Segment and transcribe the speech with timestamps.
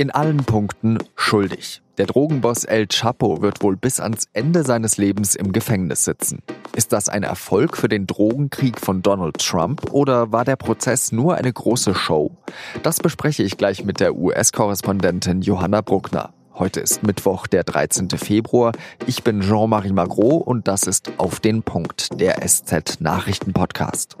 [0.00, 1.82] In allen Punkten schuldig.
[1.98, 6.38] Der Drogenboss El Chapo wird wohl bis ans Ende seines Lebens im Gefängnis sitzen.
[6.74, 11.34] Ist das ein Erfolg für den Drogenkrieg von Donald Trump oder war der Prozess nur
[11.34, 12.34] eine große Show?
[12.82, 16.32] Das bespreche ich gleich mit der US-Korrespondentin Johanna Bruckner.
[16.54, 18.08] Heute ist Mittwoch, der 13.
[18.08, 18.72] Februar.
[19.06, 24.16] Ich bin Jean-Marie Magro und das ist Auf den Punkt, der SZ-Nachrichten-Podcast.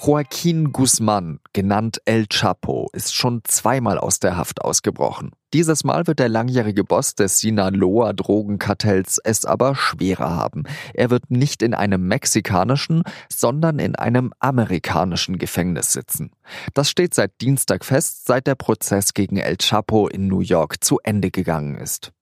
[0.00, 5.32] Joaquin Guzman, genannt El Chapo, ist schon zweimal aus der Haft ausgebrochen.
[5.52, 10.64] Dieses Mal wird der langjährige Boss des Sinaloa-Drogenkartells es aber schwerer haben.
[10.94, 16.30] Er wird nicht in einem mexikanischen, sondern in einem amerikanischen Gefängnis sitzen.
[16.74, 21.00] Das steht seit Dienstag fest, seit der Prozess gegen El Chapo in New York zu
[21.02, 22.12] Ende gegangen ist.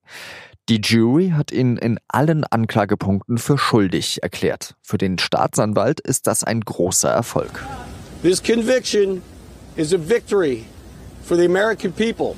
[0.69, 4.75] Die Jury hat ihn in allen Anklagepunkten für schuldig erklärt.
[4.81, 7.63] Für den Staatsanwalt ist das ein großer Erfolg.
[8.21, 9.21] This conviction
[9.77, 10.65] is a victory
[11.23, 12.35] for the American people.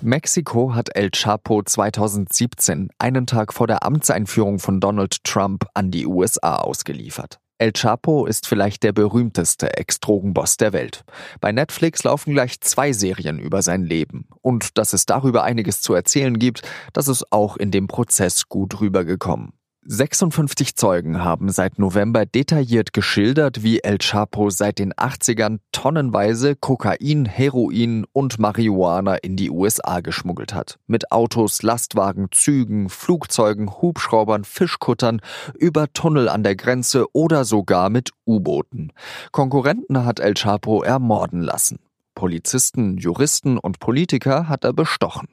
[0.00, 6.06] Mexiko hat El Chapo 2017, einen Tag vor der Amtseinführung von Donald Trump, an die
[6.06, 7.41] USA ausgeliefert.
[7.62, 11.04] El Chapo ist vielleicht der berühmteste Ex-Drogenboss der Welt.
[11.40, 14.26] Bei Netflix laufen gleich zwei Serien über sein Leben.
[14.40, 18.80] Und dass es darüber einiges zu erzählen gibt, das ist auch in dem Prozess gut
[18.80, 19.52] rübergekommen.
[19.84, 27.24] 56 Zeugen haben seit November detailliert geschildert, wie El Chapo seit den 80ern tonnenweise Kokain,
[27.24, 30.78] Heroin und Marihuana in die USA geschmuggelt hat.
[30.86, 35.20] Mit Autos, Lastwagen, Zügen, Flugzeugen, Hubschraubern, Fischkuttern,
[35.58, 38.92] über Tunnel an der Grenze oder sogar mit U-Booten.
[39.32, 41.80] Konkurrenten hat El Chapo ermorden lassen.
[42.14, 45.26] Polizisten, Juristen und Politiker hat er bestochen.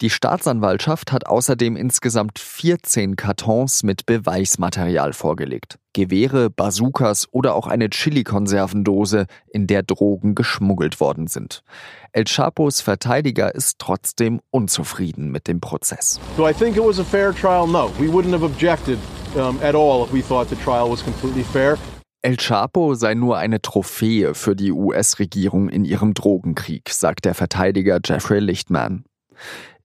[0.00, 5.80] Die Staatsanwaltschaft hat außerdem insgesamt 14 Kartons mit Beweismaterial vorgelegt.
[5.92, 11.64] Gewehre, Bazookas oder auch eine Chili-Konservendose, in der Drogen geschmuggelt worden sind.
[12.12, 16.20] El Chapos Verteidiger ist trotzdem unzufrieden mit dem Prozess.
[16.36, 17.66] Do I think it was a fair trial?
[17.66, 17.90] No.
[17.98, 19.00] We wouldn't have objected
[19.34, 21.76] um, at all if we thought the trial was completely fair.
[22.22, 27.98] El Chapo sei nur eine Trophäe für die US-Regierung in ihrem Drogenkrieg, sagt der Verteidiger
[28.04, 29.04] Jeffrey Lichtman.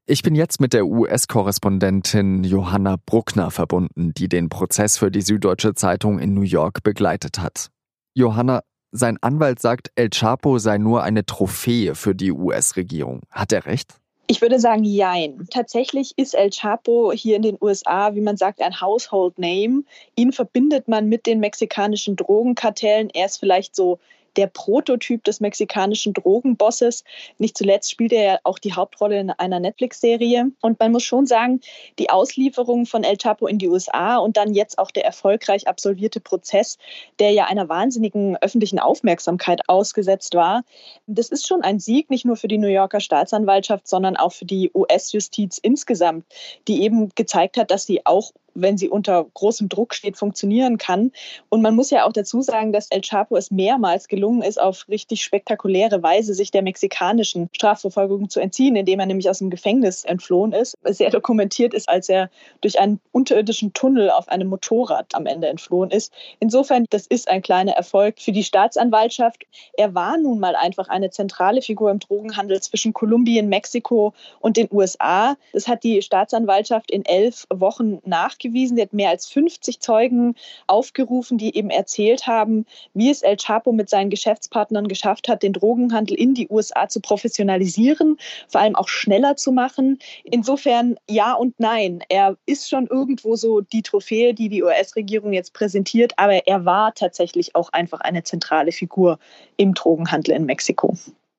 [0.06, 5.75] Ich bin jetzt mit der US-Korrespondentin Johanna Bruckner verbunden, die den Prozess für die Süddeutsche
[5.75, 7.69] Zeitung in New York begleitet hat.
[8.13, 13.22] Johanna, sein Anwalt sagt, El Chapo sei nur eine Trophäe für die US-Regierung.
[13.31, 13.96] Hat er recht?
[14.28, 15.47] Ich würde sagen, jein.
[15.50, 19.84] Tatsächlich ist El Chapo hier in den USA, wie man sagt, ein Household Name.
[20.18, 23.09] Ihn verbindet man mit den mexikanischen Drogenkartellen.
[23.09, 24.00] Er ist vielleicht so
[24.36, 27.04] der Prototyp des mexikanischen Drogenbosses.
[27.38, 30.52] Nicht zuletzt spielt er ja auch die Hauptrolle in einer Netflix-Serie.
[30.62, 31.62] Und man muss schon sagen,
[32.00, 36.20] die Auslieferung von El Chapo in die USA und dann jetzt auch der erfolgreich absolvierte
[36.20, 36.78] Prozess,
[37.20, 40.64] der ja einer wahnsinnigen öffentlichen Aufmerksamkeit ausgesetzt war,
[41.08, 44.46] das ist schon ein Sieg, nicht nur für die New Yorker Staatsanwaltschaft, sondern auch für
[44.46, 46.26] die US-Justiz insgesamt,
[46.68, 51.12] die eben gezeigt hat, dass sie auch wenn sie unter großem Druck steht, funktionieren kann.
[51.50, 54.88] Und man muss ja auch dazu sagen, dass El Chapo es mehrmals gelungen ist, auf
[54.90, 60.03] richtig spektakuläre Weise sich der mexikanischen Strafverfolgung zu entziehen, indem er nämlich aus dem Gefängnis
[60.03, 60.78] entflohen ist.
[60.84, 62.30] Sehr dokumentiert ist, als er
[62.62, 66.13] durch einen unterirdischen Tunnel auf einem Motorrad am Ende entflohen ist.
[66.40, 69.44] Insofern, das ist ein kleiner Erfolg für die Staatsanwaltschaft.
[69.78, 74.68] Er war nun mal einfach eine zentrale Figur im Drogenhandel zwischen Kolumbien, Mexiko und den
[74.72, 75.38] USA.
[75.53, 78.78] Das hat die Staatsanwaltschaft in elf Wochen nach nachgewiesen.
[78.78, 80.36] Sie hat mehr als 50 Zeugen
[80.68, 85.54] aufgerufen, die eben erzählt haben, wie es El Chapo mit seinen Geschäftspartnern geschafft hat, den
[85.54, 88.18] Drogenhandel in die USA zu professionalisieren,
[88.48, 90.00] vor allem auch schneller zu machen.
[90.24, 92.04] Insofern ja und nein.
[92.09, 96.94] Er ist schon irgendwo so die Trophäe, die die US-Regierung jetzt präsentiert, aber er war
[96.94, 99.20] tatsächlich auch einfach eine zentrale Figur
[99.58, 100.96] im Drogenhandel in Mexiko.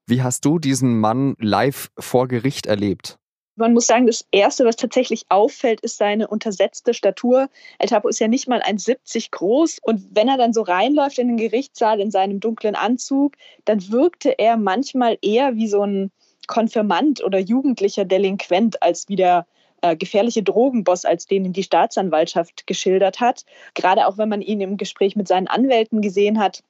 [0.06, 3.18] Wie hast du diesen Mann live vor Gericht erlebt?
[3.56, 7.48] Man muss sagen, das Erste, was tatsächlich auffällt, ist seine untersetzte Statur.
[7.78, 9.78] El Chapo ist ja nicht mal 1,70 groß.
[9.82, 14.38] Und wenn er dann so reinläuft in den Gerichtssaal in seinem dunklen Anzug, dann wirkte
[14.38, 16.10] er manchmal eher wie so ein
[16.48, 19.46] Konfirmand oder jugendlicher Delinquent als wie der
[19.82, 23.44] äh, gefährliche Drogenboss, als den die Staatsanwaltschaft geschildert hat.
[23.74, 26.62] Gerade auch wenn man ihn im Gespräch mit seinen Anwälten gesehen hat,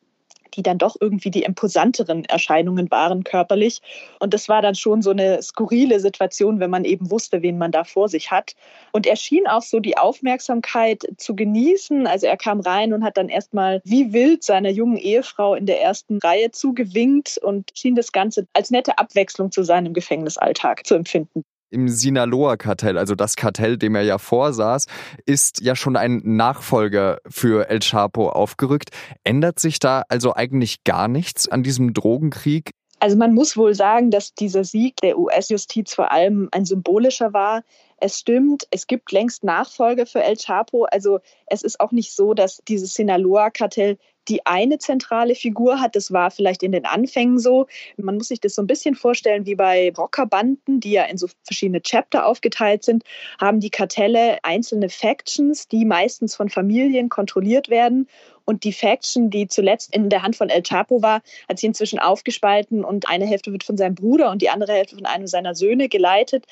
[0.54, 3.80] die dann doch irgendwie die imposanteren Erscheinungen waren körperlich.
[4.20, 7.72] Und das war dann schon so eine skurrile Situation, wenn man eben wusste, wen man
[7.72, 8.54] da vor sich hat.
[8.92, 12.06] Und er schien auch so die Aufmerksamkeit zu genießen.
[12.06, 15.82] Also er kam rein und hat dann erstmal wie wild seiner jungen Ehefrau in der
[15.82, 21.44] ersten Reihe zugewinkt und schien das Ganze als nette Abwechslung zu seinem Gefängnisalltag zu empfinden
[21.74, 24.86] im Sinaloa-Kartell, also das Kartell, dem er ja vorsaß,
[25.26, 28.90] ist ja schon ein Nachfolger für El Chapo aufgerückt.
[29.24, 32.70] Ändert sich da also eigentlich gar nichts an diesem Drogenkrieg?
[33.00, 37.62] Also man muss wohl sagen, dass dieser Sieg der US-Justiz vor allem ein symbolischer war.
[37.98, 40.84] Es stimmt, es gibt längst Nachfolge für El Chapo.
[40.84, 43.98] Also es ist auch nicht so, dass dieses Sinaloa-Kartell
[44.28, 45.96] die eine zentrale Figur hat.
[45.96, 47.66] Das war vielleicht in den Anfängen so.
[47.96, 51.28] Man muss sich das so ein bisschen vorstellen wie bei Rockerbanden, die ja in so
[51.44, 53.04] verschiedene Chapter aufgeteilt sind,
[53.40, 58.08] haben die Kartelle einzelne Factions, die meistens von Familien kontrolliert werden.
[58.46, 61.98] Und die Faction, die zuletzt in der Hand von El Chapo war, hat sich inzwischen
[61.98, 65.54] aufgespalten und eine Hälfte wird von seinem Bruder und die andere Hälfte von einem seiner
[65.54, 66.44] Söhne geleitet.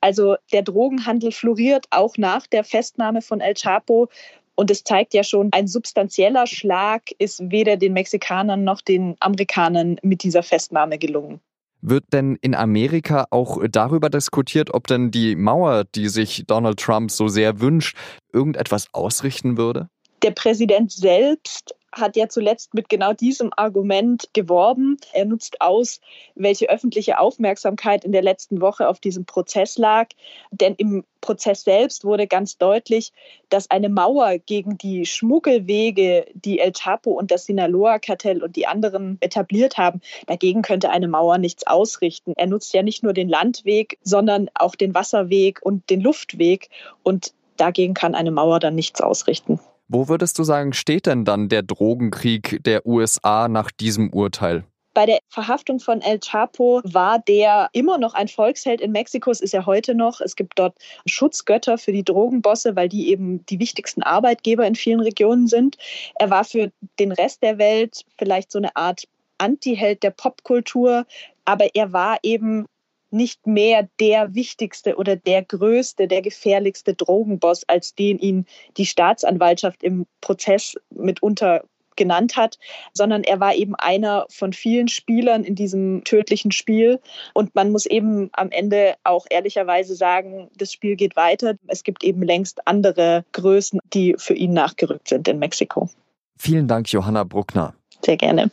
[0.00, 4.08] Also der Drogenhandel floriert auch nach der Festnahme von El Chapo.
[4.54, 9.96] Und es zeigt ja schon, ein substanzieller Schlag ist weder den Mexikanern noch den Amerikanern
[10.02, 11.40] mit dieser Festnahme gelungen.
[11.82, 17.10] Wird denn in Amerika auch darüber diskutiert, ob denn die Mauer, die sich Donald Trump
[17.10, 17.96] so sehr wünscht,
[18.32, 19.88] irgendetwas ausrichten würde?
[20.22, 24.96] Der Präsident selbst hat ja zuletzt mit genau diesem Argument geworben.
[25.12, 26.00] Er nutzt aus,
[26.34, 30.08] welche öffentliche Aufmerksamkeit in der letzten Woche auf diesem Prozess lag.
[30.50, 33.12] Denn im Prozess selbst wurde ganz deutlich,
[33.48, 39.18] dass eine Mauer gegen die Schmuggelwege, die El Chapo und das Sinaloa-Kartell und die anderen
[39.20, 42.32] etabliert haben, dagegen könnte eine Mauer nichts ausrichten.
[42.36, 46.68] Er nutzt ja nicht nur den Landweg, sondern auch den Wasserweg und den Luftweg.
[47.02, 49.60] Und dagegen kann eine Mauer dann nichts ausrichten.
[49.92, 54.62] Wo würdest du sagen, steht denn dann der Drogenkrieg der USA nach diesem Urteil?
[54.94, 59.32] Bei der Verhaftung von El Chapo war der immer noch ein Volksheld in Mexiko.
[59.32, 60.20] Es ist er heute noch.
[60.20, 65.00] Es gibt dort Schutzgötter für die Drogenbosse, weil die eben die wichtigsten Arbeitgeber in vielen
[65.00, 65.76] Regionen sind.
[66.14, 66.70] Er war für
[67.00, 69.08] den Rest der Welt vielleicht so eine Art
[69.38, 71.04] Anti-Held der Popkultur,
[71.44, 72.66] aber er war eben
[73.10, 78.46] nicht mehr der wichtigste oder der größte, der gefährlichste Drogenboss, als den ihn
[78.76, 81.64] die Staatsanwaltschaft im Prozess mitunter
[81.96, 82.58] genannt hat,
[82.94, 86.98] sondern er war eben einer von vielen Spielern in diesem tödlichen Spiel.
[87.34, 91.56] Und man muss eben am Ende auch ehrlicherweise sagen, das Spiel geht weiter.
[91.66, 95.90] Es gibt eben längst andere Größen, die für ihn nachgerückt sind in Mexiko.
[96.38, 97.74] Vielen Dank, Johanna Bruckner.
[98.02, 98.50] Sehr gerne.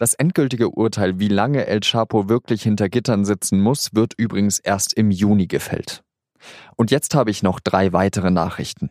[0.00, 4.92] Das endgültige Urteil, wie lange El Chapo wirklich hinter Gittern sitzen muss, wird übrigens erst
[4.94, 6.04] im Juni gefällt.
[6.76, 8.90] Und jetzt habe ich noch drei weitere Nachrichten.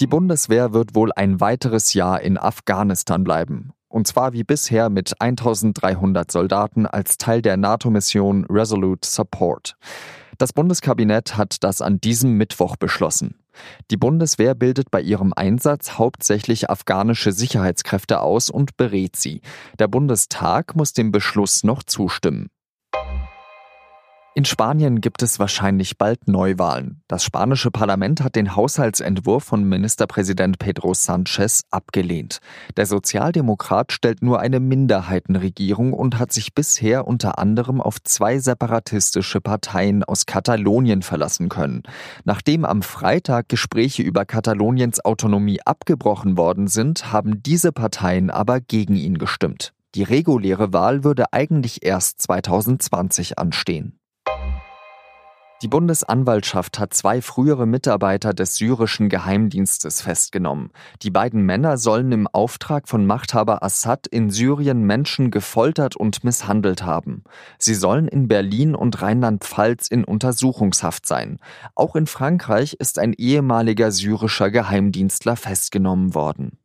[0.00, 3.70] Die Bundeswehr wird wohl ein weiteres Jahr in Afghanistan bleiben.
[3.86, 9.76] Und zwar wie bisher mit 1300 Soldaten als Teil der NATO-Mission Resolute Support.
[10.40, 13.34] Das Bundeskabinett hat das an diesem Mittwoch beschlossen.
[13.90, 19.42] Die Bundeswehr bildet bei ihrem Einsatz hauptsächlich afghanische Sicherheitskräfte aus und berät sie.
[19.78, 22.48] Der Bundestag muss dem Beschluss noch zustimmen.
[24.36, 27.02] In Spanien gibt es wahrscheinlich bald Neuwahlen.
[27.08, 32.38] Das spanische Parlament hat den Haushaltsentwurf von Ministerpräsident Pedro Sanchez abgelehnt.
[32.76, 39.40] Der Sozialdemokrat stellt nur eine Minderheitenregierung und hat sich bisher unter anderem auf zwei separatistische
[39.40, 41.82] Parteien aus Katalonien verlassen können.
[42.22, 48.94] Nachdem am Freitag Gespräche über Kataloniens Autonomie abgebrochen worden sind, haben diese Parteien aber gegen
[48.94, 49.72] ihn gestimmt.
[49.96, 53.99] Die reguläre Wahl würde eigentlich erst 2020 anstehen.
[55.62, 60.70] Die Bundesanwaltschaft hat zwei frühere Mitarbeiter des syrischen Geheimdienstes festgenommen.
[61.02, 66.82] Die beiden Männer sollen im Auftrag von Machthaber Assad in Syrien Menschen gefoltert und misshandelt
[66.82, 67.24] haben.
[67.58, 71.38] Sie sollen in Berlin und Rheinland-Pfalz in Untersuchungshaft sein.
[71.74, 76.59] Auch in Frankreich ist ein ehemaliger syrischer Geheimdienstler festgenommen worden.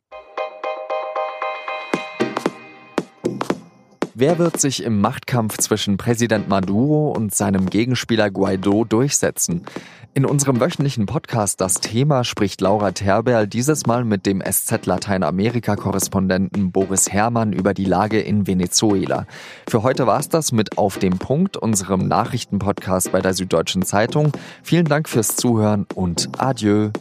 [4.17, 9.65] Wer wird sich im Machtkampf zwischen Präsident Maduro und seinem Gegenspieler Guaido durchsetzen?
[10.13, 16.71] In unserem wöchentlichen Podcast Das Thema spricht Laura Terberl dieses Mal mit dem SZ Lateinamerika-Korrespondenten
[16.71, 19.27] Boris Herrmann über die Lage in Venezuela.
[19.67, 24.31] Für heute war es das mit Auf dem Punkt, unserem Nachrichtenpodcast bei der Süddeutschen Zeitung.
[24.63, 26.91] Vielen Dank fürs Zuhören und adieu.